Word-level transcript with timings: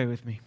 Pray 0.00 0.06
with 0.06 0.24
me. 0.24 0.40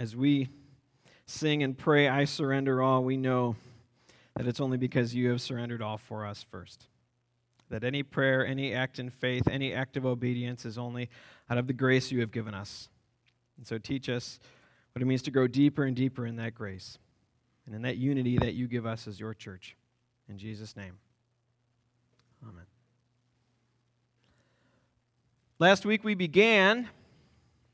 As 0.00 0.16
we 0.16 0.48
sing 1.24 1.62
and 1.62 1.78
pray, 1.78 2.08
I 2.08 2.24
surrender 2.24 2.82
all, 2.82 3.04
we 3.04 3.16
know 3.16 3.54
that 4.34 4.48
it's 4.48 4.60
only 4.60 4.76
because 4.76 5.14
you 5.14 5.30
have 5.30 5.40
surrendered 5.40 5.80
all 5.80 5.98
for 5.98 6.26
us 6.26 6.44
first. 6.50 6.88
That 7.68 7.84
any 7.84 8.02
prayer, 8.02 8.44
any 8.44 8.74
act 8.74 8.98
in 8.98 9.08
faith, 9.08 9.46
any 9.48 9.72
act 9.72 9.96
of 9.96 10.04
obedience 10.04 10.64
is 10.64 10.76
only 10.76 11.10
out 11.48 11.58
of 11.58 11.68
the 11.68 11.72
grace 11.72 12.10
you 12.10 12.18
have 12.18 12.32
given 12.32 12.54
us. 12.54 12.88
And 13.56 13.64
so 13.64 13.78
teach 13.78 14.08
us 14.08 14.40
what 14.94 15.02
it 15.02 15.04
means 15.04 15.22
to 15.22 15.30
grow 15.30 15.46
deeper 15.46 15.84
and 15.84 15.94
deeper 15.94 16.26
in 16.26 16.34
that 16.38 16.56
grace 16.56 16.98
and 17.66 17.74
in 17.76 17.82
that 17.82 17.98
unity 17.98 18.36
that 18.38 18.54
you 18.54 18.66
give 18.66 18.84
us 18.84 19.06
as 19.06 19.20
your 19.20 19.34
church. 19.34 19.76
In 20.28 20.38
Jesus' 20.38 20.76
name, 20.76 20.98
amen. 22.42 22.64
Last 25.60 25.84
week 25.84 26.04
we 26.04 26.14
began 26.14 26.88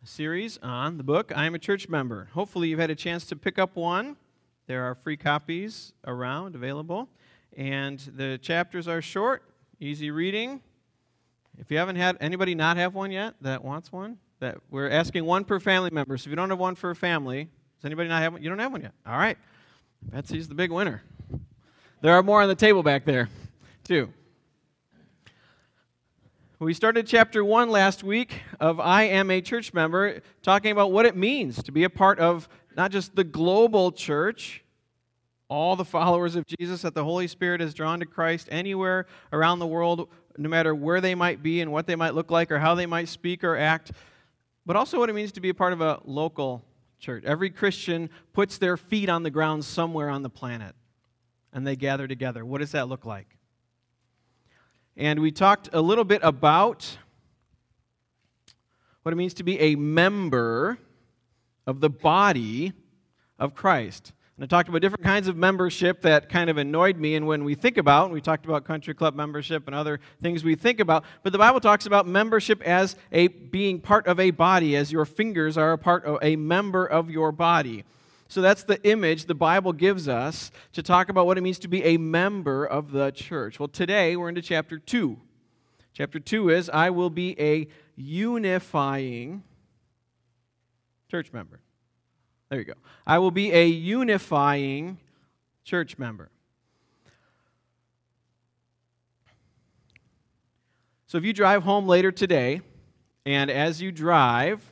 a 0.02 0.06
series 0.08 0.58
on 0.60 0.96
the 0.96 1.04
book 1.04 1.30
I 1.36 1.46
Am 1.46 1.54
a 1.54 1.58
Church 1.60 1.88
Member. 1.88 2.28
Hopefully 2.32 2.66
you've 2.66 2.80
had 2.80 2.90
a 2.90 2.96
chance 2.96 3.24
to 3.26 3.36
pick 3.36 3.60
up 3.60 3.76
one. 3.76 4.16
There 4.66 4.82
are 4.82 4.96
free 4.96 5.16
copies 5.16 5.92
around 6.04 6.56
available. 6.56 7.08
And 7.56 8.00
the 8.00 8.40
chapters 8.42 8.88
are 8.88 9.00
short, 9.00 9.44
easy 9.78 10.10
reading. 10.10 10.62
If 11.58 11.70
you 11.70 11.78
haven't 11.78 11.94
had 11.94 12.16
anybody 12.20 12.56
not 12.56 12.76
have 12.76 12.96
one 12.96 13.12
yet 13.12 13.34
that 13.42 13.62
wants 13.62 13.92
one, 13.92 14.18
that 14.40 14.58
we're 14.68 14.90
asking 14.90 15.24
one 15.24 15.44
per 15.44 15.60
family 15.60 15.90
member. 15.92 16.18
So 16.18 16.26
if 16.26 16.30
you 16.30 16.36
don't 16.36 16.50
have 16.50 16.58
one 16.58 16.74
for 16.74 16.90
a 16.90 16.96
family, 16.96 17.44
does 17.44 17.84
anybody 17.84 18.08
not 18.08 18.20
have 18.20 18.32
one? 18.32 18.42
You 18.42 18.48
don't 18.48 18.58
have 18.58 18.72
one 18.72 18.82
yet. 18.82 18.94
All 19.06 19.16
right. 19.16 19.38
Betsy's 20.02 20.48
the 20.48 20.56
big 20.56 20.72
winner. 20.72 21.04
There 22.00 22.14
are 22.14 22.22
more 22.24 22.42
on 22.42 22.48
the 22.48 22.56
table 22.56 22.82
back 22.82 23.04
there, 23.04 23.28
too. 23.84 24.12
We 26.58 26.72
started 26.72 27.06
chapter 27.06 27.44
one 27.44 27.68
last 27.68 28.02
week 28.02 28.40
of 28.60 28.80
I 28.80 29.02
Am 29.02 29.30
a 29.30 29.42
Church 29.42 29.74
Member, 29.74 30.22
talking 30.40 30.72
about 30.72 30.90
what 30.90 31.04
it 31.04 31.14
means 31.14 31.62
to 31.64 31.70
be 31.70 31.84
a 31.84 31.90
part 31.90 32.18
of 32.18 32.48
not 32.74 32.90
just 32.90 33.14
the 33.14 33.24
global 33.24 33.92
church, 33.92 34.64
all 35.50 35.76
the 35.76 35.84
followers 35.84 36.34
of 36.34 36.46
Jesus 36.46 36.80
that 36.80 36.94
the 36.94 37.04
Holy 37.04 37.26
Spirit 37.26 37.60
has 37.60 37.74
drawn 37.74 38.00
to 38.00 38.06
Christ 38.06 38.48
anywhere 38.50 39.04
around 39.34 39.58
the 39.58 39.66
world, 39.66 40.08
no 40.38 40.48
matter 40.48 40.74
where 40.74 41.02
they 41.02 41.14
might 41.14 41.42
be 41.42 41.60
and 41.60 41.72
what 41.72 41.86
they 41.86 41.94
might 41.94 42.14
look 42.14 42.30
like 42.30 42.50
or 42.50 42.58
how 42.58 42.74
they 42.74 42.86
might 42.86 43.10
speak 43.10 43.44
or 43.44 43.58
act, 43.58 43.92
but 44.64 44.76
also 44.76 44.98
what 44.98 45.10
it 45.10 45.14
means 45.14 45.32
to 45.32 45.42
be 45.42 45.50
a 45.50 45.54
part 45.54 45.74
of 45.74 45.82
a 45.82 46.00
local 46.06 46.64
church. 46.98 47.22
Every 47.26 47.50
Christian 47.50 48.08
puts 48.32 48.56
their 48.56 48.78
feet 48.78 49.10
on 49.10 49.24
the 49.24 49.30
ground 49.30 49.62
somewhere 49.62 50.08
on 50.08 50.22
the 50.22 50.30
planet 50.30 50.74
and 51.52 51.66
they 51.66 51.76
gather 51.76 52.08
together. 52.08 52.46
What 52.46 52.62
does 52.62 52.72
that 52.72 52.88
look 52.88 53.04
like? 53.04 53.35
And 54.96 55.20
we 55.20 55.30
talked 55.30 55.68
a 55.72 55.80
little 55.80 56.04
bit 56.04 56.20
about 56.22 56.96
what 59.02 59.12
it 59.12 59.16
means 59.16 59.34
to 59.34 59.42
be 59.42 59.60
a 59.60 59.76
member 59.76 60.78
of 61.66 61.80
the 61.80 61.90
body 61.90 62.72
of 63.38 63.54
Christ. 63.54 64.12
And 64.36 64.44
I 64.44 64.46
talked 64.46 64.68
about 64.68 64.82
different 64.82 65.04
kinds 65.04 65.28
of 65.28 65.36
membership 65.36 66.02
that 66.02 66.28
kind 66.28 66.50
of 66.50 66.56
annoyed 66.56 66.96
me. 66.96 67.14
And 67.14 67.26
when 67.26 67.44
we 67.44 67.54
think 67.54 67.76
about, 67.76 68.10
we 68.10 68.20
talked 68.20 68.46
about 68.46 68.64
country 68.64 68.94
club 68.94 69.14
membership 69.14 69.66
and 69.66 69.74
other 69.74 70.00
things 70.22 70.44
we 70.44 70.54
think 70.54 70.80
about, 70.80 71.04
but 71.22 71.32
the 71.32 71.38
Bible 71.38 71.60
talks 71.60 71.86
about 71.86 72.06
membership 72.06 72.62
as 72.62 72.96
a 73.12 73.28
being 73.28 73.80
part 73.80 74.06
of 74.06 74.18
a 74.18 74.30
body, 74.30 74.76
as 74.76 74.92
your 74.92 75.04
fingers 75.04 75.56
are 75.56 75.72
a 75.72 75.78
part 75.78 76.04
of 76.04 76.18
a 76.22 76.36
member 76.36 76.86
of 76.86 77.10
your 77.10 77.32
body. 77.32 77.84
So 78.28 78.40
that's 78.40 78.64
the 78.64 78.82
image 78.88 79.26
the 79.26 79.34
Bible 79.34 79.72
gives 79.72 80.08
us 80.08 80.50
to 80.72 80.82
talk 80.82 81.08
about 81.08 81.26
what 81.26 81.38
it 81.38 81.42
means 81.42 81.58
to 81.60 81.68
be 81.68 81.82
a 81.84 81.96
member 81.96 82.64
of 82.64 82.90
the 82.90 83.12
church. 83.12 83.60
Well, 83.60 83.68
today 83.68 84.16
we're 84.16 84.28
into 84.28 84.42
chapter 84.42 84.78
2. 84.78 85.16
Chapter 85.94 86.18
2 86.18 86.50
is 86.50 86.68
I 86.68 86.90
will 86.90 87.10
be 87.10 87.40
a 87.40 87.68
unifying 87.94 89.42
church 91.10 91.32
member. 91.32 91.60
There 92.48 92.58
you 92.58 92.64
go. 92.64 92.74
I 93.06 93.18
will 93.18 93.30
be 93.30 93.52
a 93.52 93.66
unifying 93.66 94.98
church 95.64 95.98
member. 95.98 96.30
So 101.06 101.18
if 101.18 101.24
you 101.24 101.32
drive 101.32 101.62
home 101.62 101.86
later 101.86 102.10
today, 102.10 102.60
and 103.24 103.50
as 103.50 103.80
you 103.80 103.92
drive, 103.92 104.62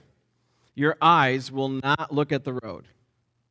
your 0.75 0.97
eyes 1.00 1.50
will 1.50 1.69
not 1.69 2.12
look 2.12 2.32
at 2.32 2.44
the 2.44 2.53
road. 2.53 2.87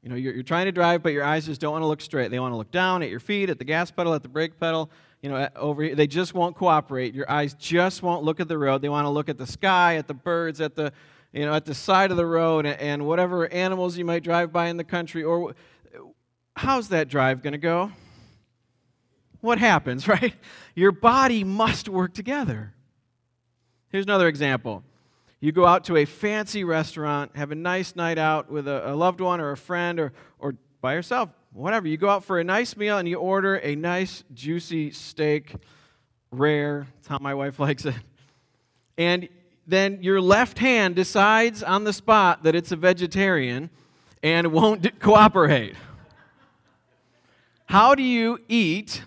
You 0.03 0.09
know, 0.09 0.15
you're, 0.15 0.33
you're 0.33 0.43
trying 0.43 0.65
to 0.65 0.73
drive, 0.73 1.01
but 1.01 1.13
your 1.13 1.23
eyes 1.23 1.45
just 1.45 1.61
don't 1.61 1.71
want 1.71 1.83
to 1.83 1.87
look 1.87 2.01
straight. 2.01 2.29
They 2.29 2.39
want 2.39 2.51
to 2.51 2.57
look 2.57 2.71
down 2.71 3.01
at 3.03 3.09
your 3.09 3.21
feet, 3.21 3.49
at 3.49 3.57
the 3.57 3.63
gas 3.63 3.89
pedal, 3.89 4.13
at 4.13 4.21
the 4.21 4.27
brake 4.27 4.59
pedal. 4.59 4.91
You 5.21 5.29
know, 5.29 5.47
over 5.55 5.81
here. 5.81 5.95
They 5.95 6.07
just 6.07 6.33
won't 6.33 6.57
cooperate. 6.57 7.13
Your 7.13 7.29
eyes 7.31 7.53
just 7.53 8.03
won't 8.03 8.25
look 8.25 8.41
at 8.41 8.49
the 8.49 8.57
road. 8.57 8.81
They 8.81 8.89
want 8.89 9.05
to 9.05 9.09
look 9.09 9.29
at 9.29 9.37
the 9.37 9.47
sky, 9.47 9.95
at 9.95 10.07
the 10.07 10.13
birds, 10.13 10.59
at 10.59 10.75
the, 10.75 10.91
you 11.31 11.45
know, 11.45 11.53
at 11.53 11.63
the 11.63 11.73
side 11.73 12.11
of 12.11 12.17
the 12.17 12.25
road, 12.25 12.65
and, 12.65 12.77
and 12.81 13.07
whatever 13.07 13.47
animals 13.47 13.97
you 13.97 14.03
might 14.03 14.23
drive 14.23 14.51
by 14.51 14.67
in 14.67 14.75
the 14.75 14.83
country. 14.83 15.23
Or 15.23 15.55
how's 16.53 16.89
that 16.89 17.07
drive 17.07 17.41
going 17.41 17.53
to 17.53 17.57
go? 17.57 17.89
What 19.39 19.59
happens, 19.59 20.05
right? 20.09 20.33
Your 20.75 20.91
body 20.91 21.45
must 21.45 21.87
work 21.87 22.13
together. 22.13 22.73
Here's 23.87 24.05
another 24.05 24.27
example. 24.27 24.83
You 25.43 25.51
go 25.51 25.65
out 25.65 25.83
to 25.85 25.97
a 25.97 26.05
fancy 26.05 26.63
restaurant, 26.63 27.35
have 27.35 27.51
a 27.51 27.55
nice 27.55 27.97
night 27.97 28.17
out 28.17 28.49
with 28.49 28.65
a, 28.65 28.91
a, 28.91 28.95
loved 28.95 29.19
one 29.19 29.41
or 29.41 29.51
a 29.51 29.57
friend 29.57 29.99
or, 29.99 30.13
or 30.39 30.55
by 30.79 30.93
yourself, 30.93 31.31
whatever. 31.51 31.85
You 31.85 31.97
go 31.97 32.07
out 32.07 32.23
for 32.23 32.39
a 32.39 32.45
nice 32.45 32.77
meal 32.77 32.97
and 32.97 33.09
you 33.09 33.17
order 33.17 33.57
a 33.57 33.75
nice, 33.75 34.23
juicy 34.33 34.91
steak, 34.91 35.53
rare. 36.31 36.87
That's 36.95 37.09
how 37.09 37.17
my 37.19 37.33
wife 37.33 37.59
likes 37.59 37.83
it. 37.83 37.95
And 38.97 39.27
then 39.67 40.01
your 40.01 40.21
left 40.21 40.59
hand 40.59 40.95
decides 40.95 41.61
on 41.61 41.83
the 41.83 41.91
spot 41.91 42.43
that 42.43 42.55
it's 42.55 42.71
a 42.71 42.77
vegetarian 42.77 43.69
and 44.23 44.53
won't 44.53 44.97
cooperate. 45.01 45.75
How 47.65 47.95
do 47.95 48.03
you 48.03 48.39
eat 48.47 49.03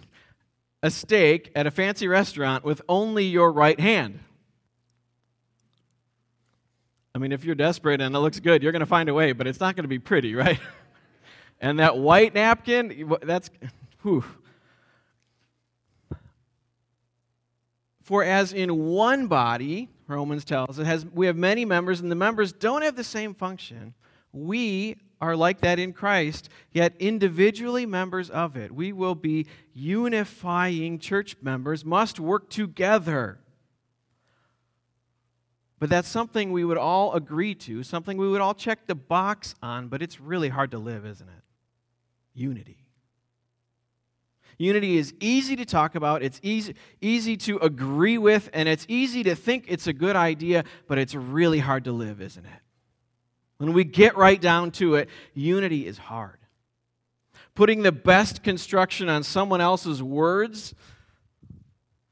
a 0.83 0.91
steak 0.91 1.51
at 1.55 1.67
a 1.67 1.71
fancy 1.71 2.07
restaurant 2.07 2.63
with 2.63 2.83
only 2.91 3.25
your 3.25 3.51
right 3.51 3.81
hand? 3.81 4.21
I 7.16 7.19
mean, 7.19 7.32
if 7.32 7.47
you're 7.47 7.54
desperate 7.54 8.03
and 8.03 8.15
it 8.15 8.19
looks 8.19 8.38
good, 8.41 8.62
you're 8.62 8.72
going 8.72 8.81
to 8.81 8.84
find 8.84 9.09
a 9.09 9.15
way, 9.15 9.32
but 9.32 9.47
it's 9.47 9.59
not 9.59 9.75
going 9.75 9.84
to 9.84 9.88
be 9.88 9.99
pretty, 9.99 10.34
right? 10.34 10.60
and 11.62 11.78
that 11.78 11.97
white 11.97 12.34
napkin, 12.34 13.10
that's, 13.22 13.49
whew. 14.03 14.22
For 18.03 18.22
as 18.22 18.53
in 18.53 18.88
one 18.88 19.28
body, 19.28 19.88
Romans 20.06 20.44
tells 20.44 20.76
has 20.76 21.06
we 21.06 21.25
have 21.25 21.37
many 21.37 21.65
members 21.65 22.00
and 22.00 22.10
the 22.10 22.16
members 22.16 22.53
don't 22.53 22.82
have 22.82 22.97
the 22.97 23.03
same 23.03 23.34
function. 23.34 23.94
We 24.34 24.99
are 25.19 25.34
like 25.34 25.62
that 25.62 25.78
in 25.78 25.94
Christ, 25.94 26.50
yet 26.71 26.93
individually 26.99 27.87
members 27.87 28.28
of 28.28 28.59
it. 28.59 28.71
We 28.71 28.93
will 28.93 29.15
be 29.15 29.47
unifying 29.72 30.99
church 30.99 31.34
members, 31.41 31.82
must 31.82 32.21
work 32.21 32.50
together. 32.50 33.38
But 35.78 35.91
that's 35.91 36.09
something 36.09 36.53
we 36.53 36.64
would 36.64 36.78
all 36.78 37.12
agree 37.12 37.54
to, 37.54 37.82
something 37.82 38.16
we 38.16 38.28
would 38.28 38.41
all 38.41 38.54
check 38.54 38.87
the 38.87 38.94
box 38.94 39.54
on, 39.62 39.88
but 39.88 40.00
it's 40.00 40.20
really 40.20 40.48
hard 40.48 40.70
to 40.70 40.78
live, 40.78 41.04
isn't 41.04 41.28
it? 41.28 41.44
Unity. 42.32 42.78
Unity 44.59 44.97
is 44.97 45.12
easy 45.20 45.54
to 45.56 45.66
talk 45.66 45.94
about, 45.94 46.22
it's 46.22 46.41
easy, 46.42 46.75
easy 47.03 47.37
to 47.37 47.59
agree 47.59 48.16
with, 48.16 48.48
and 48.54 48.69
it's 48.70 48.87
easy 48.88 49.22
to 49.25 49.34
think 49.34 49.66
it's 49.69 49.87
a 49.87 49.92
good 49.92 50.16
idea, 50.16 50.64
but 50.88 50.97
it's 50.97 51.14
really 51.14 51.59
hard 51.59 51.84
to 51.84 51.93
live, 51.93 52.22
isn't 52.22 52.44
it? 52.44 52.60
When 53.58 53.75
we 53.75 53.84
get 53.84 54.16
right 54.16 54.41
down 54.41 54.70
to 54.72 54.94
it, 54.94 55.10
unity 55.34 55.87
is 55.87 55.98
hard. 55.98 56.38
Putting 57.54 57.82
the 57.82 57.93
best 57.93 58.43
construction 58.43 59.10
on 59.10 59.22
someone 59.22 59.60
else's 59.60 60.03
words, 60.03 60.75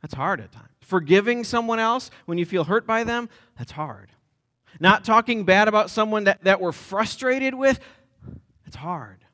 that's 0.02 0.14
hard 0.14 0.40
at 0.40 0.52
times. 0.52 0.68
Forgiving 0.84 1.44
someone 1.44 1.78
else 1.78 2.10
when 2.26 2.38
you 2.38 2.44
feel 2.44 2.64
hurt 2.64 2.86
by 2.86 3.04
them, 3.04 3.28
that's 3.58 3.72
hard. 3.72 4.10
Not 4.80 5.04
talking 5.04 5.44
bad 5.44 5.66
about 5.68 5.88
someone 5.90 6.24
that, 6.24 6.44
that 6.44 6.60
we're 6.60 6.72
frustrated 6.72 7.54
with, 7.54 7.80
that's 8.64 8.76
hard. 8.76 9.24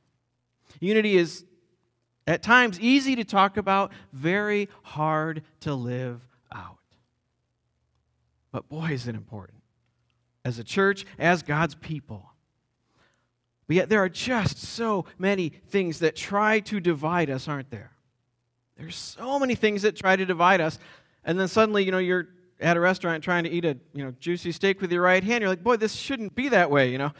Unity 0.80 1.16
is 1.16 1.44
at 2.26 2.42
times 2.42 2.78
easy 2.78 3.16
to 3.16 3.24
talk 3.24 3.56
about, 3.56 3.90
very 4.12 4.68
hard 4.82 5.42
to 5.60 5.74
live 5.74 6.20
out. 6.52 6.78
But 8.52 8.68
boy, 8.68 8.90
is 8.90 9.08
it 9.08 9.14
important. 9.14 9.62
As 10.44 10.58
a 10.58 10.64
church, 10.64 11.04
as 11.18 11.42
God's 11.42 11.74
people. 11.74 12.30
But 13.66 13.76
yet, 13.76 13.88
there 13.88 14.02
are 14.02 14.08
just 14.08 14.58
so 14.58 15.04
many 15.18 15.48
things 15.48 16.00
that 16.00 16.16
try 16.16 16.60
to 16.60 16.80
divide 16.80 17.30
us, 17.30 17.48
aren't 17.48 17.70
there? 17.70 17.92
There's 18.76 18.96
so 18.96 19.38
many 19.38 19.54
things 19.54 19.82
that 19.82 19.94
try 19.94 20.16
to 20.16 20.24
divide 20.24 20.60
us 20.60 20.78
and 21.24 21.38
then 21.38 21.48
suddenly, 21.48 21.84
you 21.84 21.92
know, 21.92 21.98
you're 21.98 22.28
at 22.60 22.76
a 22.76 22.80
restaurant 22.80 23.24
trying 23.24 23.44
to 23.44 23.50
eat 23.50 23.64
a 23.64 23.76
you 23.94 24.04
know 24.04 24.12
juicy 24.20 24.52
steak 24.52 24.80
with 24.80 24.92
your 24.92 25.02
right 25.02 25.24
hand. 25.24 25.42
You're 25.42 25.50
like, 25.50 25.62
boy, 25.62 25.76
this 25.76 25.94
shouldn't 25.94 26.34
be 26.34 26.48
that 26.48 26.70
way. 26.70 26.90
You 26.90 26.98
know, 26.98 27.12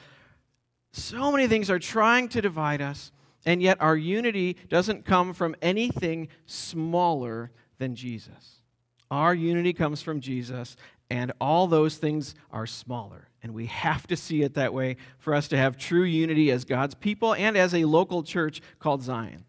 so 0.93 1.31
many 1.33 1.47
things 1.47 1.71
are 1.71 1.79
trying 1.79 2.29
to 2.31 2.41
divide 2.41 2.83
us, 2.83 3.13
and 3.45 3.63
yet 3.63 3.81
our 3.81 3.97
unity 3.97 4.57
doesn't 4.69 5.05
come 5.05 5.33
from 5.33 5.55
anything 5.63 6.29
smaller 6.47 7.51
than 7.79 7.95
Jesus. 7.95 8.63
Our 9.11 9.35
unity 9.35 9.73
comes 9.73 10.03
from 10.03 10.21
Jesus, 10.21 10.77
and 11.11 11.33
all 11.41 11.67
those 11.67 11.97
things 11.97 12.35
are 12.53 12.67
smaller. 12.67 13.29
And 13.43 13.55
we 13.55 13.67
have 13.67 14.07
to 14.09 14.17
see 14.17 14.43
it 14.43 14.55
that 14.55 14.75
way 14.75 14.97
for 15.19 15.35
us 15.35 15.49
to 15.49 15.57
have 15.57 15.77
true 15.77 16.05
unity 16.05 16.51
as 16.51 16.65
God's 16.65 16.95
people 16.95 17.35
and 17.35 17.57
as 17.57 17.75
a 17.75 17.85
local 17.87 18.23
church 18.23 18.61
called 18.79 19.03
Zion. 19.03 19.45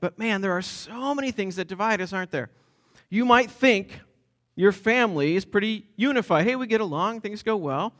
But 0.00 0.18
man, 0.18 0.40
there 0.40 0.52
are 0.52 0.62
so 0.62 1.14
many 1.14 1.30
things 1.30 1.56
that 1.56 1.68
divide 1.68 2.00
us, 2.00 2.12
aren't 2.12 2.30
there? 2.30 2.50
You 3.10 3.24
might 3.24 3.50
think 3.50 3.98
your 4.54 4.72
family 4.72 5.36
is 5.36 5.44
pretty 5.44 5.86
unified. 5.96 6.46
Hey, 6.46 6.56
we 6.56 6.66
get 6.66 6.80
along, 6.80 7.20
things 7.20 7.42
go 7.42 7.56
well. 7.56 7.92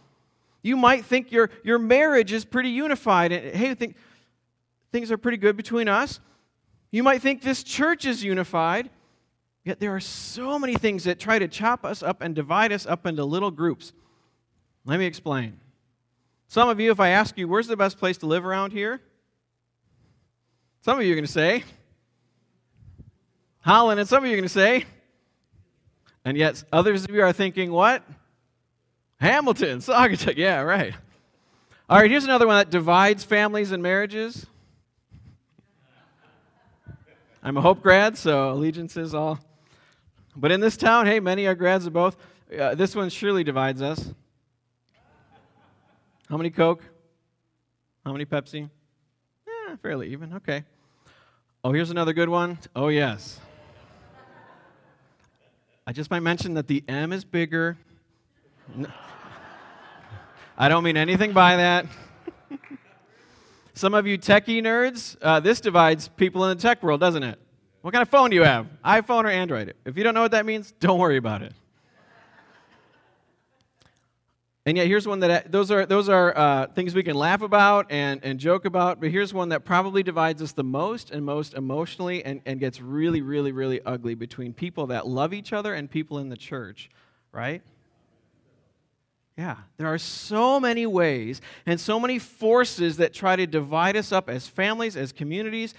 You 0.62 0.76
might 0.76 1.05
think 1.05 1.31
your, 1.31 1.50
your 1.62 1.78
marriage 1.78 2.32
is 2.32 2.44
pretty 2.44 2.70
unified. 2.70 3.32
And, 3.32 3.55
hey, 3.55 3.75
think 3.75 3.96
things 4.90 5.12
are 5.12 5.16
pretty 5.16 5.38
good 5.38 5.56
between 5.56 5.88
us. 5.88 6.20
You 6.90 7.02
might 7.02 7.22
think 7.22 7.43
this 7.43 7.62
church 7.62 8.05
is 8.05 8.25
unified. 8.25 8.90
Yet 9.64 9.81
there 9.81 9.94
are 9.94 10.00
so 10.00 10.58
many 10.58 10.75
things 10.75 11.05
that 11.05 11.19
try 11.19 11.38
to 11.38 11.46
chop 11.46 11.84
us 11.84 12.02
up 12.02 12.22
and 12.22 12.34
divide 12.34 12.72
us 12.72 12.87
up 12.87 13.06
into 13.06 13.25
little 13.25 13.50
groups. 13.50 13.93
Let 14.84 14.99
me 14.99 15.06
explain. 15.06 15.61
Some 16.49 16.69
of 16.70 16.81
you, 16.81 16.90
if 16.90 16.99
I 16.99 17.11
ask 17.11 17.37
you, 17.37 17.46
where's 17.46 17.66
the 17.66 17.76
best 17.76 17.99
place 17.99 18.16
to 18.19 18.26
live 18.26 18.46
around 18.46 18.72
here? 18.72 19.00
Some 20.81 20.99
of 20.99 21.04
you 21.04 21.12
are 21.12 21.16
going 21.16 21.26
to 21.26 21.31
say, 21.31 21.64
Holland, 23.61 24.00
and 24.00 24.08
some 24.08 24.25
of 24.25 24.28
you 24.28 24.34
are 24.34 24.38
going 24.38 24.44
to 24.44 24.49
say, 24.49 24.87
and 26.24 26.36
yet 26.36 26.62
others 26.72 27.04
of 27.04 27.10
you 27.10 27.22
are 27.22 27.32
thinking, 27.32 27.72
what? 27.72 28.02
Hamilton, 29.20 29.78
Saugatuck. 29.80 30.36
Yeah, 30.36 30.60
right. 30.60 30.94
All 31.88 31.98
right, 31.98 32.10
here's 32.10 32.24
another 32.24 32.46
one 32.46 32.56
that 32.56 32.70
divides 32.70 33.24
families 33.24 33.72
and 33.72 33.82
marriages. 33.82 34.46
I'm 37.42 37.56
a 37.56 37.60
Hope 37.60 37.82
grad, 37.82 38.18
so 38.18 38.50
allegiances 38.52 39.14
all. 39.14 39.38
But 40.36 40.52
in 40.52 40.60
this 40.60 40.76
town, 40.76 41.06
hey, 41.06 41.18
many 41.18 41.46
are 41.46 41.54
grads 41.54 41.86
of 41.86 41.92
both. 41.92 42.16
Uh, 42.56 42.74
this 42.74 42.94
one 42.94 43.08
surely 43.08 43.42
divides 43.42 43.80
us. 43.80 44.12
How 46.28 46.36
many 46.36 46.50
Coke? 46.50 46.82
How 48.04 48.12
many 48.12 48.24
Pepsi? 48.24 48.68
Yeah, 49.46 49.76
fairly 49.76 50.08
even. 50.12 50.34
Okay. 50.34 50.64
Oh, 51.64 51.72
here's 51.72 51.90
another 51.90 52.12
good 52.12 52.28
one. 52.28 52.58
Oh, 52.76 52.88
yes. 52.88 53.40
I 55.88 55.93
just 55.93 56.11
might 56.11 56.20
mention 56.20 56.52
that 56.52 56.67
the 56.67 56.85
M 56.87 57.14
is 57.14 57.25
bigger. 57.25 57.79
I 60.58 60.69
don't 60.69 60.85
mean 60.85 60.99
anything 60.99 61.32
by 61.32 61.56
that. 61.56 61.87
Some 63.73 63.94
of 63.94 64.06
you 64.06 64.19
techie 64.19 64.61
nerds, 64.61 65.17
uh, 65.23 65.40
this 65.40 65.62
divides 65.62 66.08
people 66.08 66.44
in 66.44 66.55
the 66.55 66.62
tech 66.62 66.82
world, 66.82 67.00
doesn't 67.00 67.23
it? 67.23 67.38
What 67.81 67.94
kind 67.94 68.02
of 68.02 68.11
phone 68.11 68.29
do 68.29 68.37
you 68.37 68.43
have? 68.43 68.67
iPhone 68.85 69.25
or 69.25 69.29
Android? 69.29 69.73
If 69.87 69.96
you 69.96 70.05
don't 70.05 70.12
know 70.12 70.20
what 70.20 70.32
that 70.32 70.44
means, 70.44 70.75
don't 70.79 70.99
worry 70.99 71.17
about 71.17 71.40
it. 71.40 71.55
And 74.68 74.76
yet, 74.76 74.86
here's 74.86 75.08
one 75.08 75.20
that 75.20 75.50
those 75.50 75.70
are 75.70 75.86
those 75.86 76.10
are 76.10 76.36
uh, 76.36 76.66
things 76.66 76.94
we 76.94 77.02
can 77.02 77.16
laugh 77.16 77.40
about 77.40 77.86
and, 77.88 78.22
and 78.22 78.38
joke 78.38 78.66
about. 78.66 79.00
But 79.00 79.10
here's 79.10 79.32
one 79.32 79.48
that 79.48 79.64
probably 79.64 80.02
divides 80.02 80.42
us 80.42 80.52
the 80.52 80.62
most 80.62 81.10
and 81.10 81.24
most 81.24 81.54
emotionally, 81.54 82.22
and, 82.22 82.42
and 82.44 82.60
gets 82.60 82.78
really, 82.78 83.22
really, 83.22 83.50
really 83.50 83.80
ugly 83.86 84.14
between 84.14 84.52
people 84.52 84.88
that 84.88 85.06
love 85.06 85.32
each 85.32 85.54
other 85.54 85.72
and 85.72 85.90
people 85.90 86.18
in 86.18 86.28
the 86.28 86.36
church, 86.36 86.90
right? 87.32 87.62
Yeah, 89.38 89.56
there 89.78 89.86
are 89.86 89.96
so 89.96 90.60
many 90.60 90.84
ways 90.84 91.40
and 91.64 91.80
so 91.80 91.98
many 91.98 92.18
forces 92.18 92.98
that 92.98 93.14
try 93.14 93.36
to 93.36 93.46
divide 93.46 93.96
us 93.96 94.12
up 94.12 94.28
as 94.28 94.48
families, 94.48 94.98
as 94.98 95.12
communities, 95.12 95.72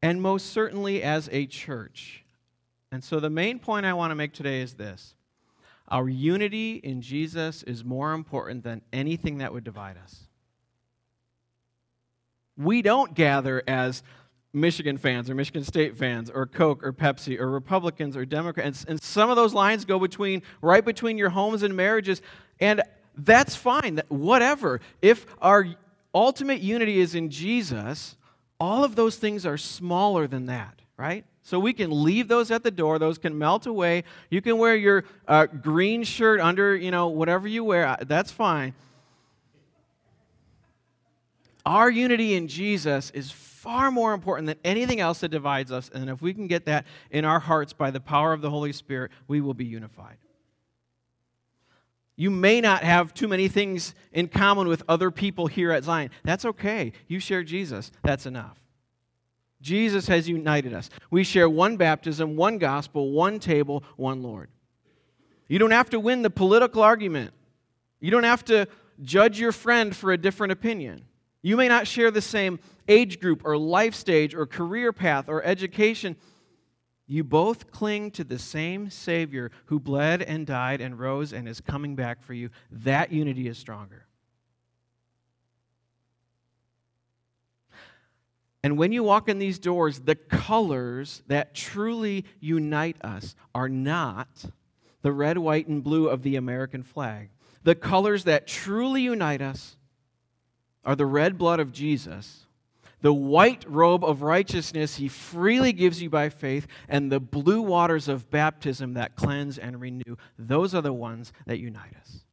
and 0.00 0.22
most 0.22 0.54
certainly 0.54 1.02
as 1.02 1.28
a 1.32 1.44
church. 1.44 2.24
And 2.90 3.04
so, 3.04 3.20
the 3.20 3.28
main 3.28 3.58
point 3.58 3.84
I 3.84 3.92
want 3.92 4.10
to 4.10 4.14
make 4.14 4.32
today 4.32 4.62
is 4.62 4.72
this 4.72 5.16
our 5.88 6.08
unity 6.08 6.76
in 6.76 7.00
Jesus 7.00 7.62
is 7.62 7.84
more 7.84 8.12
important 8.12 8.64
than 8.64 8.82
anything 8.92 9.38
that 9.38 9.52
would 9.52 9.64
divide 9.64 9.96
us. 9.96 10.24
We 12.56 12.82
don't 12.82 13.14
gather 13.14 13.62
as 13.66 14.02
Michigan 14.52 14.96
fans 14.96 15.28
or 15.28 15.34
Michigan 15.34 15.62
State 15.62 15.96
fans 15.96 16.30
or 16.30 16.46
Coke 16.46 16.82
or 16.82 16.92
Pepsi 16.92 17.38
or 17.38 17.50
Republicans 17.50 18.16
or 18.16 18.24
Democrats. 18.24 18.84
And 18.88 19.00
some 19.02 19.28
of 19.28 19.36
those 19.36 19.52
lines 19.52 19.84
go 19.84 19.98
between 19.98 20.42
right 20.62 20.84
between 20.84 21.18
your 21.18 21.28
homes 21.28 21.62
and 21.62 21.76
marriages. 21.76 22.22
And 22.58 22.82
that's 23.16 23.54
fine. 23.54 24.00
Whatever. 24.08 24.80
If 25.02 25.26
our 25.42 25.66
ultimate 26.14 26.60
unity 26.60 26.98
is 26.98 27.14
in 27.14 27.28
Jesus, 27.30 28.16
all 28.58 28.82
of 28.82 28.96
those 28.96 29.16
things 29.16 29.44
are 29.44 29.58
smaller 29.58 30.26
than 30.26 30.46
that, 30.46 30.80
right? 30.96 31.26
So 31.46 31.60
we 31.60 31.72
can 31.72 32.02
leave 32.02 32.26
those 32.26 32.50
at 32.50 32.64
the 32.64 32.72
door. 32.72 32.98
Those 32.98 33.18
can 33.18 33.38
melt 33.38 33.66
away. 33.66 34.02
You 34.30 34.42
can 34.42 34.58
wear 34.58 34.74
your 34.74 35.04
uh, 35.28 35.46
green 35.46 36.02
shirt 36.02 36.40
under, 36.40 36.74
you 36.74 36.90
know, 36.90 37.06
whatever 37.06 37.46
you 37.46 37.62
wear. 37.62 37.96
That's 38.00 38.32
fine. 38.32 38.74
Our 41.64 41.88
unity 41.88 42.34
in 42.34 42.48
Jesus 42.48 43.10
is 43.10 43.30
far 43.30 43.92
more 43.92 44.12
important 44.12 44.48
than 44.48 44.56
anything 44.64 44.98
else 44.98 45.20
that 45.20 45.28
divides 45.28 45.70
us. 45.70 45.88
And 45.94 46.10
if 46.10 46.20
we 46.20 46.34
can 46.34 46.48
get 46.48 46.64
that 46.64 46.84
in 47.12 47.24
our 47.24 47.38
hearts 47.38 47.72
by 47.72 47.92
the 47.92 48.00
power 48.00 48.32
of 48.32 48.40
the 48.40 48.50
Holy 48.50 48.72
Spirit, 48.72 49.12
we 49.28 49.40
will 49.40 49.54
be 49.54 49.64
unified. 49.64 50.16
You 52.16 52.32
may 52.32 52.60
not 52.60 52.82
have 52.82 53.14
too 53.14 53.28
many 53.28 53.46
things 53.46 53.94
in 54.12 54.26
common 54.26 54.66
with 54.66 54.82
other 54.88 55.12
people 55.12 55.46
here 55.46 55.70
at 55.70 55.84
Zion. 55.84 56.10
That's 56.24 56.44
okay. 56.44 56.90
You 57.06 57.20
share 57.20 57.44
Jesus. 57.44 57.92
That's 58.02 58.26
enough. 58.26 58.65
Jesus 59.66 60.06
has 60.06 60.28
united 60.28 60.72
us. 60.72 60.90
We 61.10 61.24
share 61.24 61.50
one 61.50 61.76
baptism, 61.76 62.36
one 62.36 62.58
gospel, 62.58 63.10
one 63.10 63.40
table, 63.40 63.82
one 63.96 64.22
Lord. 64.22 64.48
You 65.48 65.58
don't 65.58 65.72
have 65.72 65.90
to 65.90 65.98
win 65.98 66.22
the 66.22 66.30
political 66.30 66.84
argument. 66.84 67.32
You 67.98 68.12
don't 68.12 68.22
have 68.22 68.44
to 68.44 68.68
judge 69.02 69.40
your 69.40 69.50
friend 69.50 69.94
for 69.94 70.12
a 70.12 70.16
different 70.16 70.52
opinion. 70.52 71.04
You 71.42 71.56
may 71.56 71.66
not 71.66 71.88
share 71.88 72.12
the 72.12 72.22
same 72.22 72.60
age 72.86 73.18
group 73.18 73.42
or 73.44 73.58
life 73.58 73.96
stage 73.96 74.36
or 74.36 74.46
career 74.46 74.92
path 74.92 75.28
or 75.28 75.42
education. 75.42 76.14
You 77.08 77.24
both 77.24 77.72
cling 77.72 78.12
to 78.12 78.22
the 78.22 78.38
same 78.38 78.88
Savior 78.88 79.50
who 79.64 79.80
bled 79.80 80.22
and 80.22 80.46
died 80.46 80.80
and 80.80 80.96
rose 80.96 81.32
and 81.32 81.48
is 81.48 81.60
coming 81.60 81.96
back 81.96 82.22
for 82.22 82.34
you. 82.34 82.50
That 82.70 83.10
unity 83.10 83.48
is 83.48 83.58
stronger. 83.58 84.05
And 88.66 88.76
when 88.76 88.90
you 88.90 89.04
walk 89.04 89.28
in 89.28 89.38
these 89.38 89.60
doors, 89.60 90.00
the 90.00 90.16
colors 90.16 91.22
that 91.28 91.54
truly 91.54 92.24
unite 92.40 92.96
us 93.00 93.36
are 93.54 93.68
not 93.68 94.26
the 95.02 95.12
red, 95.12 95.38
white, 95.38 95.68
and 95.68 95.84
blue 95.84 96.08
of 96.08 96.24
the 96.24 96.34
American 96.34 96.82
flag. 96.82 97.30
The 97.62 97.76
colors 97.76 98.24
that 98.24 98.48
truly 98.48 99.02
unite 99.02 99.40
us 99.40 99.76
are 100.84 100.96
the 100.96 101.06
red 101.06 101.38
blood 101.38 101.60
of 101.60 101.70
Jesus, 101.70 102.44
the 103.02 103.14
white 103.14 103.64
robe 103.68 104.04
of 104.04 104.22
righteousness 104.22 104.96
he 104.96 105.06
freely 105.06 105.72
gives 105.72 106.02
you 106.02 106.10
by 106.10 106.28
faith, 106.28 106.66
and 106.88 107.12
the 107.12 107.20
blue 107.20 107.62
waters 107.62 108.08
of 108.08 108.32
baptism 108.32 108.94
that 108.94 109.14
cleanse 109.14 109.58
and 109.58 109.80
renew. 109.80 110.16
Those 110.40 110.74
are 110.74 110.82
the 110.82 110.92
ones 110.92 111.32
that 111.46 111.60
unite 111.60 111.94
us. 112.00 112.24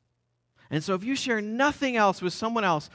And 0.71 0.83
so 0.83 0.95
if 0.95 1.03
you 1.03 1.15
share 1.15 1.41
nothing 1.41 1.95
else 1.95 2.23
with 2.23 2.33
someone 2.33 2.63
else, 2.63 2.89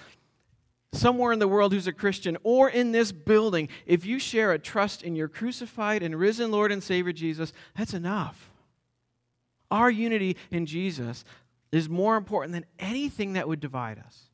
somewhere 0.92 1.32
in 1.32 1.38
the 1.38 1.48
world 1.48 1.72
who's 1.72 1.86
a 1.86 1.92
Christian 1.92 2.36
or 2.42 2.70
in 2.70 2.92
this 2.92 3.12
building, 3.12 3.68
if 3.86 4.06
you 4.06 4.18
share 4.18 4.52
a 4.52 4.58
trust 4.58 5.02
in 5.02 5.14
your 5.14 5.28
crucified 5.28 6.02
and 6.02 6.18
risen 6.18 6.50
Lord 6.50 6.72
and 6.72 6.82
Savior 6.82 7.12
Jesus, 7.12 7.52
that's 7.76 7.94
enough. 7.94 8.50
Our 9.70 9.90
unity 9.90 10.36
in 10.50 10.66
Jesus 10.66 11.24
is 11.72 11.88
more 11.88 12.16
important 12.16 12.52
than 12.52 12.64
anything 12.78 13.34
that 13.34 13.46
would 13.46 13.60
divide 13.60 13.98
us. 13.98 14.24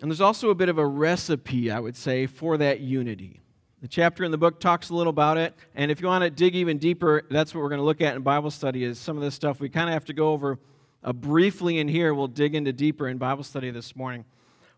And 0.00 0.10
there's 0.10 0.20
also 0.20 0.50
a 0.50 0.54
bit 0.54 0.68
of 0.68 0.78
a 0.78 0.86
recipe, 0.86 1.70
I 1.70 1.78
would 1.78 1.96
say, 1.96 2.26
for 2.26 2.56
that 2.58 2.80
unity. 2.80 3.40
The 3.80 3.88
chapter 3.88 4.24
in 4.24 4.30
the 4.30 4.38
book 4.38 4.60
talks 4.60 4.90
a 4.90 4.94
little 4.94 5.10
about 5.10 5.38
it, 5.38 5.54
and 5.74 5.90
if 5.90 6.00
you 6.00 6.08
want 6.08 6.24
to 6.24 6.30
dig 6.30 6.54
even 6.54 6.78
deeper, 6.78 7.22
that's 7.30 7.54
what 7.54 7.62
we're 7.62 7.68
going 7.68 7.80
to 7.80 7.84
look 7.84 8.00
at 8.00 8.14
in 8.14 8.22
Bible 8.22 8.50
study 8.50 8.84
is 8.84 8.98
some 8.98 9.16
of 9.16 9.22
this 9.22 9.34
stuff 9.34 9.60
we 9.60 9.68
kind 9.68 9.88
of 9.88 9.94
have 9.94 10.04
to 10.04 10.12
go 10.12 10.32
over 10.32 10.58
uh, 11.02 11.12
briefly 11.12 11.78
in 11.78 11.88
here, 11.88 12.14
we'll 12.14 12.28
dig 12.28 12.54
into 12.54 12.72
deeper 12.72 13.08
in 13.08 13.18
Bible 13.18 13.44
study 13.44 13.70
this 13.70 13.96
morning. 13.96 14.24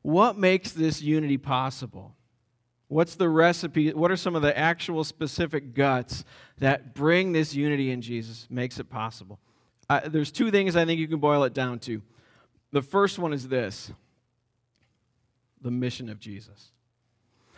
What 0.02 0.38
makes 0.38 0.72
this 0.72 1.02
unity 1.02 1.38
possible? 1.38 2.14
What's 2.88 3.14
the 3.14 3.28
recipe? 3.28 3.92
What 3.92 4.10
are 4.10 4.16
some 4.16 4.36
of 4.36 4.42
the 4.42 4.56
actual 4.56 5.04
specific 5.04 5.74
guts 5.74 6.24
that 6.58 6.94
bring 6.94 7.32
this 7.32 7.54
unity 7.54 7.90
in 7.90 8.02
Jesus, 8.02 8.46
makes 8.50 8.78
it 8.78 8.90
possible? 8.90 9.38
Uh, 9.88 10.00
there's 10.06 10.30
two 10.30 10.50
things 10.50 10.76
I 10.76 10.84
think 10.84 11.00
you 11.00 11.08
can 11.08 11.18
boil 11.18 11.44
it 11.44 11.54
down 11.54 11.78
to. 11.80 12.02
The 12.72 12.82
first 12.82 13.18
one 13.18 13.32
is 13.32 13.48
this 13.48 13.90
the 15.60 15.70
mission 15.70 16.10
of 16.10 16.20
Jesus. 16.20 16.70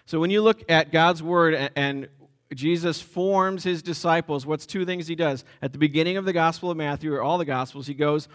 So 0.07 0.21
when 0.21 0.31
you 0.31 0.41
look 0.41 0.63
at 0.71 0.93
God's 0.93 1.23
word 1.23 1.55
and, 1.55 1.71
and 1.75 2.09
Jesus 2.55 3.01
forms 3.01 3.65
his 3.65 3.83
disciples, 3.83 4.47
what's 4.47 4.65
two 4.65 4.85
things 4.85 5.09
he 5.09 5.17
does? 5.17 5.45
At 5.61 5.73
the 5.73 5.79
beginning 5.79 6.17
of 6.17 6.25
the 6.25 6.33
Gospel 6.33 6.71
of 6.71 6.77
Matthew, 6.77 7.13
or 7.13 7.21
all 7.21 7.39
the 7.39 7.45
Gospels, 7.45 7.89
he 7.89 7.95
goes, 7.95 8.29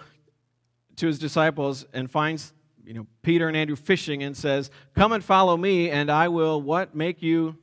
to 1.02 1.08
his 1.08 1.20
disciples 1.20 1.86
and 1.94 2.10
finds 2.10 2.54
you 2.86 2.94
know 2.94 3.06
Peter 3.22 3.48
and 3.48 3.58
Andrew 3.58 3.76
fishing 3.76 4.24
and 4.24 4.36
says, 4.36 4.72
"Come 4.96 5.12
and 5.12 5.24
follow 5.24 5.58
me, 5.58 5.90
and 5.90 6.10
I 6.10 6.30
will 6.30 6.62
what 6.62 6.96
make 6.96 7.22
you 7.22 7.58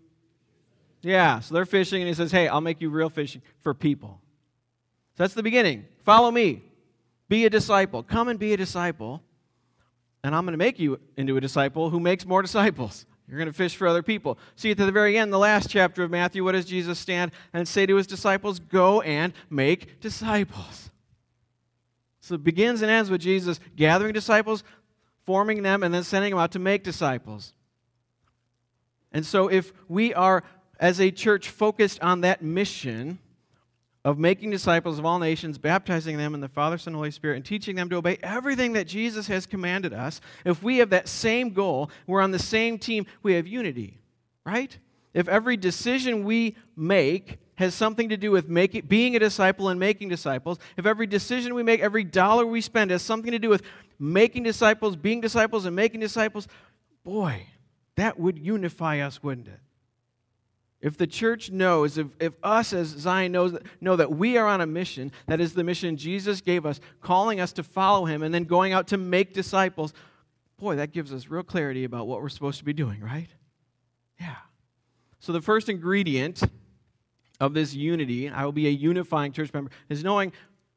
Yeah, 1.00 1.38
so 1.40 1.54
they're 1.54 1.64
fishing, 1.64 2.02
and 2.02 2.08
he 2.08 2.14
says, 2.14 2.32
Hey, 2.32 2.48
I'll 2.48 2.60
make 2.60 2.80
you 2.80 2.90
real 2.90 3.08
fishing 3.08 3.40
for 3.60 3.72
people. 3.72 4.20
So 5.16 5.22
that's 5.22 5.34
the 5.34 5.44
beginning. 5.44 5.86
Follow 6.04 6.30
me. 6.30 6.62
Be 7.28 7.44
a 7.44 7.50
disciple. 7.50 8.02
Come 8.02 8.26
and 8.28 8.38
be 8.38 8.52
a 8.52 8.56
disciple, 8.56 9.22
and 10.24 10.34
I'm 10.34 10.44
going 10.44 10.54
to 10.54 10.58
make 10.58 10.78
you 10.80 10.98
into 11.16 11.36
a 11.36 11.40
disciple 11.40 11.90
who 11.90 12.00
makes 12.00 12.26
more 12.26 12.42
disciples. 12.42 13.06
You're 13.28 13.38
going 13.38 13.46
to 13.46 13.54
fish 13.54 13.76
for 13.76 13.86
other 13.86 14.02
people. 14.02 14.38
See, 14.56 14.70
at 14.70 14.76
the 14.76 14.90
very 14.90 15.18
end, 15.18 15.32
the 15.32 15.38
last 15.38 15.68
chapter 15.70 16.02
of 16.02 16.10
Matthew, 16.10 16.42
what 16.42 16.52
does 16.52 16.64
Jesus 16.64 16.98
stand 16.98 17.30
and 17.52 17.68
say 17.68 17.86
to 17.86 17.94
his 17.94 18.06
disciples? 18.06 18.58
Go 18.58 19.02
and 19.02 19.32
make 19.50 20.00
disciples. 20.00 20.90
So 22.28 22.34
it 22.34 22.44
begins 22.44 22.82
and 22.82 22.90
ends 22.90 23.10
with 23.10 23.22
Jesus 23.22 23.58
gathering 23.74 24.12
disciples, 24.12 24.62
forming 25.24 25.62
them, 25.62 25.82
and 25.82 25.94
then 25.94 26.04
sending 26.04 26.32
them 26.32 26.38
out 26.38 26.52
to 26.52 26.58
make 26.58 26.84
disciples. 26.84 27.54
And 29.12 29.24
so, 29.24 29.48
if 29.48 29.72
we 29.88 30.12
are, 30.12 30.44
as 30.78 31.00
a 31.00 31.10
church, 31.10 31.48
focused 31.48 32.02
on 32.02 32.20
that 32.20 32.42
mission 32.42 33.18
of 34.04 34.18
making 34.18 34.50
disciples 34.50 34.98
of 34.98 35.06
all 35.06 35.18
nations, 35.18 35.56
baptizing 35.56 36.18
them 36.18 36.34
in 36.34 36.42
the 36.42 36.48
Father, 36.48 36.76
Son, 36.76 36.92
and 36.92 36.96
Holy 36.96 37.10
Spirit, 37.10 37.36
and 37.36 37.44
teaching 37.46 37.76
them 37.76 37.88
to 37.88 37.96
obey 37.96 38.18
everything 38.22 38.74
that 38.74 38.86
Jesus 38.86 39.26
has 39.28 39.46
commanded 39.46 39.94
us, 39.94 40.20
if 40.44 40.62
we 40.62 40.76
have 40.78 40.90
that 40.90 41.08
same 41.08 41.54
goal, 41.54 41.90
we're 42.06 42.20
on 42.20 42.30
the 42.30 42.38
same 42.38 42.78
team, 42.78 43.06
we 43.22 43.32
have 43.32 43.46
unity, 43.46 43.98
right? 44.44 44.76
If 45.14 45.28
every 45.28 45.56
decision 45.56 46.24
we 46.24 46.56
make 46.76 47.38
has 47.58 47.74
something 47.74 48.08
to 48.08 48.16
do 48.16 48.30
with 48.30 48.48
making, 48.48 48.86
being 48.86 49.16
a 49.16 49.18
disciple 49.18 49.68
and 49.68 49.80
making 49.80 50.08
disciples, 50.08 50.60
if 50.76 50.86
every 50.86 51.08
decision 51.08 51.54
we 51.54 51.64
make, 51.64 51.80
every 51.80 52.04
dollar 52.04 52.46
we 52.46 52.60
spend 52.60 52.92
has 52.92 53.02
something 53.02 53.32
to 53.32 53.38
do 53.40 53.48
with 53.48 53.62
making 53.98 54.44
disciples, 54.44 54.94
being 54.94 55.20
disciples, 55.20 55.64
and 55.64 55.74
making 55.74 55.98
disciples, 55.98 56.46
boy, 57.02 57.42
that 57.96 58.16
would 58.16 58.38
unify 58.38 59.00
us, 59.00 59.24
wouldn't 59.24 59.48
it? 59.48 59.58
If 60.80 60.96
the 60.96 61.08
church 61.08 61.50
knows, 61.50 61.98
if, 61.98 62.06
if 62.20 62.32
us 62.44 62.72
as 62.72 62.86
Zion 62.86 63.32
knows, 63.32 63.58
know 63.80 63.96
that 63.96 64.12
we 64.12 64.36
are 64.36 64.46
on 64.46 64.60
a 64.60 64.66
mission, 64.66 65.10
that 65.26 65.40
is 65.40 65.52
the 65.52 65.64
mission 65.64 65.96
Jesus 65.96 66.40
gave 66.40 66.64
us, 66.64 66.78
calling 67.00 67.40
us 67.40 67.50
to 67.54 67.64
follow 67.64 68.04
him 68.04 68.22
and 68.22 68.32
then 68.32 68.44
going 68.44 68.72
out 68.72 68.86
to 68.88 68.96
make 68.96 69.34
disciples, 69.34 69.92
boy, 70.60 70.76
that 70.76 70.92
gives 70.92 71.12
us 71.12 71.26
real 71.26 71.42
clarity 71.42 71.82
about 71.82 72.06
what 72.06 72.22
we're 72.22 72.28
supposed 72.28 72.58
to 72.60 72.64
be 72.64 72.72
doing, 72.72 73.00
right? 73.00 73.30
Yeah. 74.20 74.36
So 75.18 75.32
the 75.32 75.42
first 75.42 75.68
ingredient 75.68 76.40
of 77.40 77.54
this 77.54 77.74
unity, 77.74 78.28
I 78.28 78.44
will 78.44 78.52
be 78.52 78.66
a 78.66 78.70
unifying 78.70 79.32
church 79.32 79.52
member, 79.52 79.70
is 79.88 80.02
knowing 80.02 80.32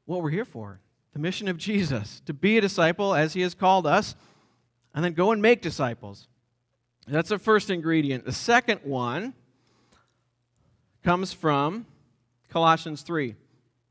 what 0.06 0.22
we're 0.22 0.30
here 0.30 0.46
for 0.46 0.80
the 1.14 1.20
mission 1.20 1.48
of 1.48 1.58
Jesus, 1.58 2.22
to 2.26 2.34
be 2.34 2.58
a 2.58 2.62
disciple 2.62 3.14
as 3.14 3.34
he 3.34 3.42
has 3.42 3.54
called 3.54 3.86
us, 3.86 4.16
and 4.94 5.04
then 5.04 5.14
go 5.14 5.32
and 5.32 5.42
make 5.42 5.62
disciples. 5.62 6.28
That's 7.08 7.30
the 7.30 7.40
first 7.40 7.70
ingredient. 7.70 8.26
The 8.26 8.32
second 8.32 8.80
one 8.84 9.34
comes 11.04 11.34
from 11.34 11.86
Colossians 12.50 13.02
3. 13.02 13.36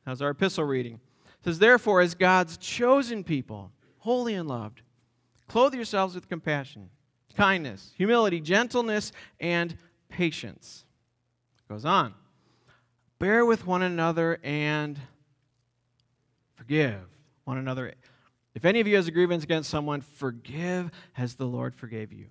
How's 0.07 0.23
our 0.23 0.31
epistle 0.31 0.65
reading? 0.65 0.95
It 0.95 1.45
says, 1.45 1.59
Therefore, 1.59 2.01
as 2.01 2.15
God's 2.15 2.57
chosen 2.57 3.25
people, 3.25 3.71
holy 3.99 4.35
and 4.35 4.49
loved, 4.49 4.83
clothe 5.49 5.75
yourselves 5.75 6.15
with 6.15 6.29
compassion, 6.29 6.89
kindness, 7.37 7.93
humility, 7.97 8.41
gentleness, 8.41 9.13
and 9.41 9.77
patience. 10.09 10.85
It 11.59 11.73
goes 11.73 11.85
on. 11.85 12.15
Bear 13.21 13.45
with 13.45 13.67
one 13.67 13.83
another 13.83 14.41
and 14.43 14.99
forgive 16.55 17.03
one 17.45 17.59
another. 17.59 17.93
If 18.55 18.65
any 18.65 18.81
of 18.81 18.89
you 18.89 18.97
has 18.97 19.09
a 19.09 19.11
grievance 19.11 19.45
against 19.45 19.69
someone, 19.69 20.01
forgive 20.01 20.91
as 21.19 21.35
the 21.35 21.45
Lord 21.45 21.75
forgave 21.75 22.15
you. 22.15 22.29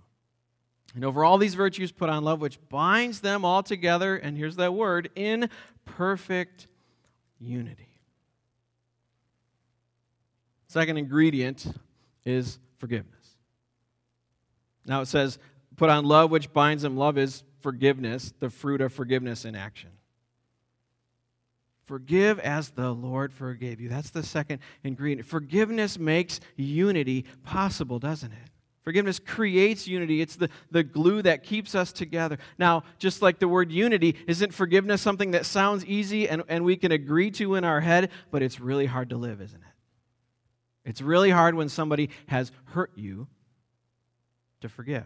And 0.95 1.05
over 1.05 1.23
all 1.23 1.37
these 1.37 1.53
virtues, 1.53 1.91
put 1.91 2.09
on 2.09 2.23
love, 2.23 2.41
which 2.41 2.59
binds 2.69 3.21
them 3.21 3.45
all 3.45 3.61
together, 3.61 4.15
and 4.17 4.35
here's 4.35 4.55
that 4.55 4.73
word, 4.73 5.11
in 5.15 5.51
perfect 5.85 6.65
unity. 7.39 8.01
Second 10.67 10.97
ingredient 10.97 11.67
is 12.25 12.57
forgiveness. 12.79 13.35
Now 14.87 15.01
it 15.01 15.05
says, 15.05 15.37
put 15.77 15.91
on 15.91 16.05
love, 16.05 16.31
which 16.31 16.51
binds 16.51 16.81
them. 16.81 16.97
Love 16.97 17.19
is 17.19 17.43
forgiveness, 17.59 18.33
the 18.39 18.49
fruit 18.49 18.81
of 18.81 18.91
forgiveness 18.91 19.45
in 19.45 19.55
action. 19.55 19.91
Forgive 21.89 22.37
as 22.41 22.69
the 22.69 22.91
Lord 22.91 23.33
forgave 23.33 23.81
you. 23.81 23.89
That's 23.89 24.11
the 24.11 24.21
second 24.21 24.59
ingredient. 24.83 25.25
Forgiveness 25.27 25.97
makes 25.97 26.39
unity 26.55 27.25
possible, 27.41 27.97
doesn't 27.97 28.31
it? 28.31 28.51
Forgiveness 28.83 29.17
creates 29.17 29.87
unity. 29.87 30.21
It's 30.21 30.35
the, 30.35 30.51
the 30.69 30.83
glue 30.83 31.23
that 31.23 31.41
keeps 31.41 31.73
us 31.73 31.91
together. 31.91 32.37
Now, 32.59 32.83
just 32.99 33.23
like 33.23 33.39
the 33.39 33.47
word 33.47 33.71
unity, 33.71 34.15
isn't 34.27 34.53
forgiveness 34.53 35.01
something 35.01 35.31
that 35.31 35.47
sounds 35.47 35.83
easy 35.83 36.29
and, 36.29 36.43
and 36.47 36.63
we 36.63 36.75
can 36.75 36.91
agree 36.91 37.31
to 37.31 37.55
in 37.55 37.63
our 37.63 37.81
head, 37.81 38.11
but 38.29 38.43
it's 38.43 38.59
really 38.59 38.85
hard 38.85 39.09
to 39.09 39.17
live, 39.17 39.41
isn't 39.41 39.59
it? 39.59 40.87
It's 40.87 41.01
really 41.01 41.31
hard 41.31 41.55
when 41.55 41.69
somebody 41.69 42.11
has 42.27 42.51
hurt 42.65 42.91
you 42.93 43.27
to 44.61 44.69
forgive. 44.69 45.05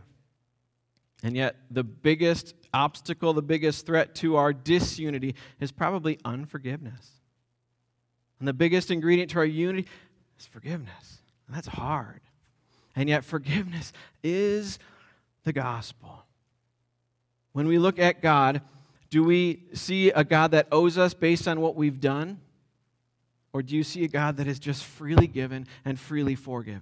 And 1.23 1.37
yet, 1.37 1.55
the 1.71 1.85
biggest 1.85 2.53
obstacle, 2.73 3.33
the 3.33 3.41
biggest 3.41 3.85
threat 3.85 4.15
to 4.15 4.35
our 4.35 4.53
disunity 4.53 5.35
is 5.59 5.71
probably 5.71 6.19
unforgiveness. 6.25 7.11
And 8.39 8.47
the 8.47 8.53
biggest 8.53 8.91
ingredient 8.91 9.31
to 9.31 9.39
our 9.39 9.45
unity 9.45 9.87
is 10.39 10.45
forgiveness. 10.45 11.19
And 11.47 11.55
that's 11.55 11.67
hard. 11.67 12.21
And 12.95 13.09
yet, 13.09 13.23
forgiveness 13.23 13.93
is 14.23 14.79
the 15.43 15.53
gospel. 15.53 16.23
When 17.53 17.67
we 17.67 17.77
look 17.77 17.99
at 17.99 18.21
God, 18.21 18.61
do 19.09 19.23
we 19.23 19.63
see 19.73 20.09
a 20.09 20.23
God 20.23 20.51
that 20.51 20.67
owes 20.71 20.97
us 20.97 21.13
based 21.13 21.47
on 21.47 21.61
what 21.61 21.75
we've 21.75 21.99
done? 21.99 22.39
Or 23.53 23.61
do 23.61 23.75
you 23.75 23.83
see 23.83 24.03
a 24.03 24.07
God 24.07 24.37
that 24.37 24.47
is 24.47 24.57
just 24.59 24.83
freely 24.83 25.27
given 25.27 25.67
and 25.85 25.99
freely 25.99 26.35
forgiven? 26.35 26.81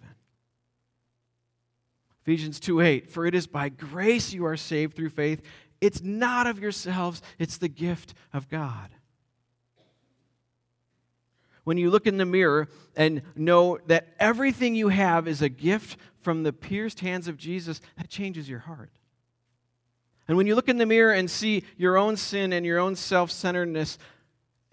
Ephesians 2.24 2.60
2 2.60 2.82
8, 2.82 3.10
for 3.10 3.26
it 3.26 3.36
is 3.36 3.48
by 3.48 3.70
grace 3.70 4.32
you 4.32 4.46
are 4.46 4.56
saved 4.56 4.96
through 4.96 5.10
faith. 5.10 5.42
It's 5.82 6.02
not 6.02 6.48
of 6.48 6.60
yourselves, 6.60 7.22
it's 7.40 7.58
the 7.58 7.68
gift 7.68 8.14
of 8.32 8.48
God 8.48 8.92
when 11.64 11.78
you 11.78 11.90
look 11.90 12.08
in 12.08 12.18
the 12.18 12.26
mirror 12.26 12.68
and 12.96 13.22
know 13.36 13.80
that 13.88 14.08
everything 14.20 14.76
you 14.76 14.90
have 14.90 15.28
is 15.28 15.42
a 15.42 15.50
gift 15.50 15.98
from 16.22 16.44
the 16.44 16.54
pierced 16.54 17.00
hands 17.00 17.28
of 17.28 17.38
Jesus, 17.38 17.82
that 17.98 18.10
changes 18.10 18.50
your 18.50 18.60
heart. 18.60 18.92
And 20.28 20.38
when 20.38 20.48
you 20.48 20.56
look 20.56 20.70
in 20.70 20.78
the 20.78 20.86
mirror 20.86 21.14
and 21.14 21.30
see 21.30 21.64
your 21.78 21.98
own 21.98 22.16
sin 22.16 22.54
and 22.54 22.66
your 22.66 22.80
own 22.80 22.96
self 22.96 23.32
centeredness, 23.32 23.98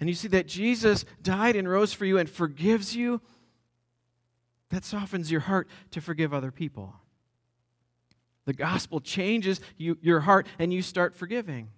and 0.01 0.09
you 0.09 0.15
see 0.15 0.29
that 0.29 0.47
Jesus 0.47 1.05
died 1.23 1.57
and 1.57 1.69
rose 1.69 1.93
for 1.93 2.05
you 2.05 2.19
and 2.19 2.29
forgives 2.29 2.95
you, 2.95 3.21
that 4.71 4.85
softens 4.85 5.31
your 5.31 5.41
heart 5.41 5.69
to 5.91 6.01
forgive 6.01 6.33
other 6.33 6.53
people. 6.53 6.95
The 8.49 8.55
gospel 8.55 8.99
changes 8.99 9.61
you, 9.77 9.99
your 10.01 10.21
heart 10.21 10.47
and 10.59 10.73
you 10.73 10.81
start 10.81 11.15
forgiving. 11.15 11.69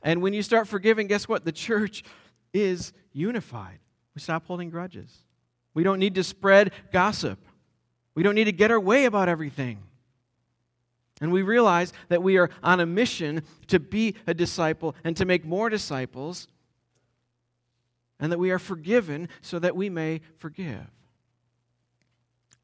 And 0.00 0.22
when 0.22 0.34
you 0.34 0.42
start 0.42 0.68
forgiving, 0.68 1.08
guess 1.08 1.26
what? 1.26 1.44
The 1.44 1.50
church 1.50 2.04
is 2.54 2.92
unified. 3.12 3.80
We 4.14 4.20
stop 4.20 4.46
holding 4.46 4.70
grudges. 4.70 5.12
We 5.74 5.82
don't 5.82 5.98
need 5.98 6.14
to 6.14 6.22
spread 6.22 6.70
gossip. 6.92 7.40
We 8.14 8.22
don't 8.22 8.36
need 8.36 8.44
to 8.44 8.52
get 8.52 8.70
our 8.70 8.78
way 8.78 9.06
about 9.06 9.28
everything. 9.28 9.82
And 11.20 11.32
we 11.32 11.42
realize 11.42 11.92
that 12.08 12.22
we 12.22 12.36
are 12.36 12.50
on 12.62 12.78
a 12.78 12.86
mission 12.86 13.42
to 13.66 13.80
be 13.80 14.14
a 14.28 14.32
disciple 14.32 14.94
and 15.02 15.16
to 15.16 15.24
make 15.24 15.44
more 15.44 15.68
disciples, 15.68 16.46
and 18.20 18.30
that 18.30 18.38
we 18.38 18.52
are 18.52 18.60
forgiven 18.60 19.28
so 19.40 19.58
that 19.58 19.74
we 19.74 19.90
may 19.90 20.20
forgive. 20.38 20.86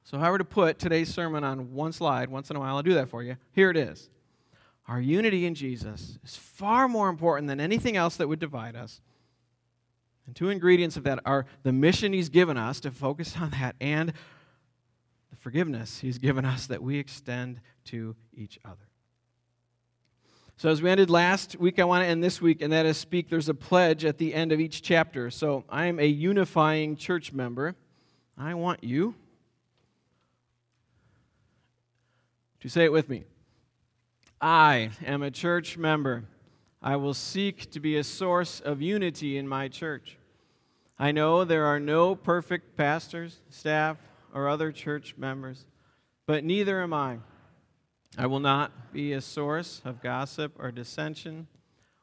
So, 0.05 0.17
if 0.17 0.23
I 0.23 0.31
were 0.31 0.39
to 0.39 0.45
put 0.45 0.79
today's 0.79 1.13
sermon 1.13 1.45
on 1.45 1.73
one 1.73 1.93
slide, 1.93 2.29
once 2.29 2.51
in 2.51 2.57
a 2.57 2.61
while, 2.61 2.77
I'll 2.77 2.83
do 2.83 2.95
that 2.95 3.09
for 3.09 3.23
you. 3.23 3.37
Here 3.53 3.71
it 3.71 3.77
is. 3.77 4.11
Our 4.89 5.01
unity 5.01 5.47
in 5.47 5.55
Jesus 5.55 6.19
is 6.25 6.37
far 6.37 6.89
more 6.89 7.09
important 7.09 7.49
than 7.49 7.61
anything 7.61 7.97
else 7.97 8.17
that 8.17 8.29
would 8.29 8.41
divide 8.41 8.75
us. 8.75 9.01
And 10.27 10.35
two 10.35 10.51
ingredients 10.51 10.97
of 10.97 11.05
that 11.05 11.21
are 11.25 11.47
the 11.63 11.73
mission 11.73 12.13
He's 12.13 12.29
given 12.29 12.57
us 12.57 12.81
to 12.81 12.91
focus 12.91 13.37
on 13.41 13.51
that 13.51 13.77
and 13.81 14.13
the 15.31 15.37
forgiveness 15.37 15.99
He's 15.99 16.19
given 16.19 16.45
us 16.45 16.67
that 16.67 16.83
we 16.83 16.99
extend 16.99 17.61
to 17.87 18.17
each 18.35 18.59
other. 18.65 18.89
So, 20.57 20.69
as 20.69 20.83
we 20.83 20.91
ended 20.91 21.11
last 21.11 21.57
week, 21.59 21.79
I 21.79 21.85
want 21.85 22.05
to 22.05 22.09
end 22.09 22.23
this 22.23 22.41
week, 22.41 22.61
and 22.61 22.73
that 22.73 22.87
is 22.87 22.97
speak. 22.97 23.29
There's 23.29 23.49
a 23.49 23.55
pledge 23.55 24.05
at 24.05 24.19
the 24.19 24.35
end 24.35 24.53
of 24.53 24.61
each 24.61 24.83
chapter. 24.83 25.31
So, 25.31 25.65
I 25.69 25.87
am 25.87 25.99
a 25.99 26.07
unifying 26.07 26.97
church 26.97 27.33
member. 27.33 27.75
I 28.37 28.55
want 28.55 28.85
you 28.85 29.15
to 32.63 32.69
say 32.69 32.85
it 32.85 32.93
with 32.93 33.09
me. 33.09 33.25
I 34.41 34.91
am 35.05 35.25
a 35.25 35.33
church 35.33 35.77
member. 35.77 36.23
I 36.81 36.95
will 36.95 37.13
seek 37.13 37.73
to 37.73 37.81
be 37.81 37.97
a 37.97 38.05
source 38.05 38.61
of 38.61 38.81
unity 38.81 39.37
in 39.37 39.49
my 39.49 39.67
church. 39.67 40.17
I 40.97 41.11
know 41.11 41.43
there 41.43 41.67
are 41.67 41.81
no 41.81 42.15
perfect 42.15 42.77
pastors, 42.77 43.41
staff, 43.51 43.97
or 44.33 44.49
other 44.49 44.71
church 44.71 45.17
members, 45.19 45.67
but 46.25 46.45
neither 46.45 46.81
am 46.81 46.95
I. 46.95 47.19
I 48.17 48.27
will 48.27 48.41
not 48.41 48.93
be 48.93 49.13
a 49.13 49.21
source 49.21 49.83
of 49.85 50.01
gossip 50.01 50.53
or 50.59 50.71
dissension 50.71 51.49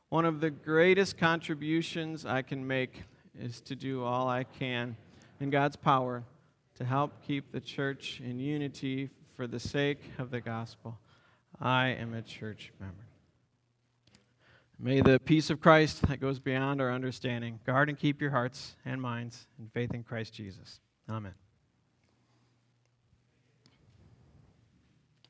One 0.10 0.26
of 0.26 0.42
the 0.42 0.50
greatest 0.50 1.18
contributions 1.18 2.26
I 2.26 2.42
can 2.42 2.68
make 2.68 3.04
is 3.40 3.62
to 3.62 3.76
do 3.76 4.04
all 4.04 4.28
I 4.28 4.44
can 4.44 4.98
in 5.40 5.52
God's 5.52 5.78
power 5.78 6.24
to 6.76 6.84
help 6.84 7.24
keep 7.26 7.52
the 7.52 7.62
church 7.62 8.20
in 8.20 8.40
unity 8.40 9.10
for 9.40 9.48
the 9.48 9.58
sake 9.58 10.02
of 10.18 10.32
the 10.32 10.42
gospel. 10.42 11.00
I 11.62 11.92
am 11.92 12.14
a 12.14 12.22
church 12.22 12.74
member. 12.78 13.06
May 14.78 15.00
the 15.00 15.18
peace 15.18 15.50
of 15.50 15.62
Christ 15.62 16.02
that 16.10 16.20
goes 16.20 16.40
beyond 16.40 16.82
our 16.82 16.92
understanding 16.92 17.58
guard 17.66 17.88
and 17.88 17.98
keep 17.98 18.20
your 18.20 18.32
hearts 18.32 18.76
and 18.84 19.02
minds 19.02 19.48
in 19.58 19.70
faith 19.70 19.94
in 19.94 20.04
Christ 20.04 20.34
Jesus. 20.34 20.82
Amen. 21.10 21.36